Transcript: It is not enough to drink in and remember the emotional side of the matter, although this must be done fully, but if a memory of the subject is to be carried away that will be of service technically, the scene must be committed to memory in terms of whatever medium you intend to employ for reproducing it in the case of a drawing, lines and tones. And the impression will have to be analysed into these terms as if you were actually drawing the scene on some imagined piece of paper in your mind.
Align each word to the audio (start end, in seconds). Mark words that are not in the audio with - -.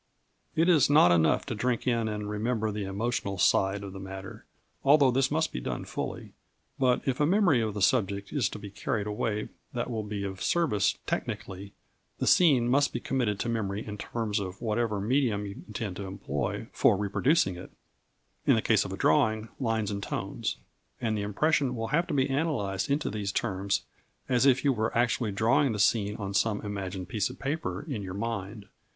It 0.55 0.67
is 0.67 0.89
not 0.89 1.11
enough 1.11 1.45
to 1.45 1.53
drink 1.53 1.85
in 1.85 2.07
and 2.07 2.27
remember 2.27 2.71
the 2.71 2.85
emotional 2.85 3.37
side 3.37 3.83
of 3.83 3.93
the 3.93 3.99
matter, 3.99 4.45
although 4.83 5.11
this 5.11 5.29
must 5.29 5.51
be 5.53 5.59
done 5.59 5.85
fully, 5.85 6.33
but 6.79 7.07
if 7.07 7.19
a 7.19 7.25
memory 7.27 7.61
of 7.61 7.75
the 7.75 7.83
subject 7.83 8.33
is 8.33 8.49
to 8.49 8.57
be 8.57 8.71
carried 8.71 9.05
away 9.05 9.49
that 9.73 9.91
will 9.91 10.01
be 10.01 10.23
of 10.23 10.41
service 10.41 10.97
technically, 11.05 11.73
the 12.17 12.25
scene 12.25 12.67
must 12.67 12.93
be 12.93 12.99
committed 12.99 13.39
to 13.41 13.47
memory 13.49 13.85
in 13.85 13.95
terms 13.95 14.39
of 14.39 14.59
whatever 14.59 14.99
medium 14.99 15.45
you 15.45 15.63
intend 15.67 15.97
to 15.97 16.07
employ 16.07 16.65
for 16.73 16.97
reproducing 16.97 17.55
it 17.55 17.69
in 18.47 18.55
the 18.55 18.61
case 18.63 18.83
of 18.83 18.91
a 18.91 18.97
drawing, 18.97 19.49
lines 19.59 19.91
and 19.91 20.01
tones. 20.01 20.57
And 20.99 21.15
the 21.15 21.21
impression 21.21 21.75
will 21.75 21.89
have 21.89 22.07
to 22.07 22.13
be 22.15 22.25
analysed 22.27 22.89
into 22.89 23.11
these 23.11 23.31
terms 23.31 23.83
as 24.27 24.47
if 24.47 24.63
you 24.65 24.73
were 24.73 24.97
actually 24.97 25.31
drawing 25.31 25.73
the 25.73 25.77
scene 25.79 26.15
on 26.15 26.33
some 26.33 26.59
imagined 26.61 27.07
piece 27.07 27.29
of 27.29 27.37
paper 27.37 27.83
in 27.87 28.01
your 28.01 28.15
mind. 28.15 28.65